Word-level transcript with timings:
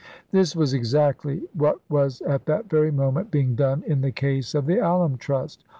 This 0.31 0.55
was 0.55 0.73
exactly 0.73 1.43
what 1.53 1.79
was 1.87 2.21
at 2.23 2.45
that 2.47 2.67
very 2.67 2.89
moment 2.89 3.29
being 3.29 3.53
done 3.53 3.83
in 3.85 4.01
the 4.01 4.09
case 4.09 4.55
of 4.55 4.65
the 4.65 4.79
Alum 4.79 5.15
Trust. 5.17 5.63